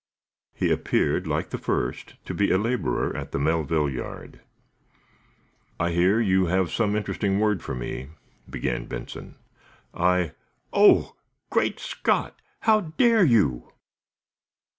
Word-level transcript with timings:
He 0.55 0.71
appeared, 0.71 1.27
like 1.27 1.51
the 1.51 1.59
first, 1.59 2.15
to 2.25 2.33
be 2.33 2.49
a 2.49 2.57
laborer 2.57 3.15
at 3.15 3.31
the 3.31 3.37
Melville 3.37 3.87
yard. 3.87 4.41
"I 5.79 5.91
hear 5.91 6.19
you 6.19 6.47
have 6.47 6.71
some 6.71 6.95
interesting 6.95 7.39
word 7.39 7.61
for 7.61 7.75
me," 7.75 8.09
began 8.49 8.85
Benson. 8.87 9.35
"I 9.93 10.31
oh, 10.73 11.15
great 11.51 11.79
Scott! 11.79 12.41
How 12.61 12.79
dare 12.81 13.23
you?" 13.23 13.73